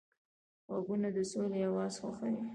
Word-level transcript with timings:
غوږونه 0.69 1.09
د 1.15 1.17
سولې 1.31 1.59
اواز 1.69 1.93
خوښوي 2.01 2.35